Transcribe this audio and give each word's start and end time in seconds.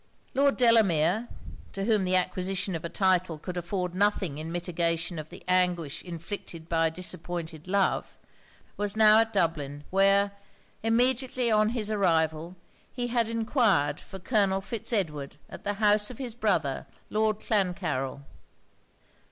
Lord 0.33 0.57
Delamere, 0.57 1.27
to 1.73 1.85
whom 1.85 2.05
the 2.05 2.15
acquisition 2.15 2.75
of 2.75 2.83
a 2.83 2.89
title 2.89 3.37
could 3.37 3.55
offer 3.55 3.87
nothing 3.93 4.39
in 4.39 4.51
mitigation 4.51 5.19
of 5.19 5.29
the 5.29 5.43
anguish 5.47 6.01
inflicted 6.01 6.67
by 6.67 6.89
disappointed 6.89 7.67
love, 7.67 8.17
was 8.77 8.97
now 8.97 9.19
at 9.19 9.31
Dublin; 9.31 9.83
where, 9.91 10.31
immediately 10.81 11.51
on 11.51 11.69
his 11.77 11.91
arrival, 11.91 12.55
he 12.91 13.09
had 13.09 13.27
enquired 13.27 13.99
for 13.99 14.17
Colonel 14.17 14.59
Fitz 14.59 14.91
Edward 14.91 15.35
at 15.51 15.63
the 15.63 15.75
house 15.75 16.09
of 16.09 16.17
his 16.17 16.33
brother, 16.33 16.87
Lord 17.11 17.37
Clancarryl. 17.37 18.23